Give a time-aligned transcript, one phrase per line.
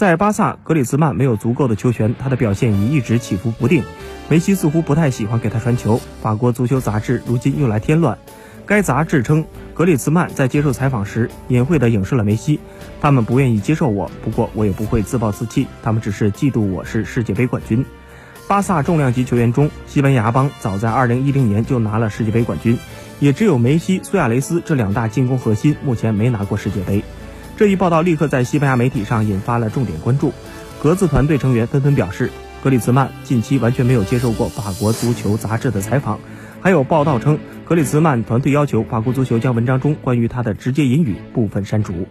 [0.00, 3.84] 在巴萨，格里兹曼没有足够的球权，他的表现也一直起伏不定。
[4.30, 6.00] 梅西似乎不太喜欢给他传球。
[6.22, 8.16] 法国足球杂志如今又来添乱。
[8.64, 9.44] 该杂志称，
[9.74, 12.60] 格里兹曼在接受采访时隐晦地影射了梅西。
[12.98, 15.66] 他们不愿意接受我，不过我也不会自暴自弃。
[15.82, 17.84] 他们只是嫉妒我是世界杯冠军。
[18.48, 22.78] 巴萨重量级球员中，西班牙帮早在2010年就拿了世界杯冠军，
[23.18, 27.04] 也只有梅西、苏亚雷斯这两大进攻核心目前没拿过世界杯。
[27.60, 30.32] 这一报道立刻在西班牙媒体上引发了重点关注，
[30.82, 32.30] 格子团队成员纷纷表示，
[32.64, 36.18] 格里兹曼近期完全没有接受过法国足球杂志的采访。
[36.62, 42.08] 还有报道称，格里兹曼团队要求法国足球将文章中关于他的直接引语部分删除。